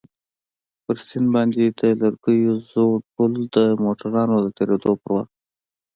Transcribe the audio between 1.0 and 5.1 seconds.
سيند باندى د لرګيو زوړ پول د موټرانو د تېرېدو پر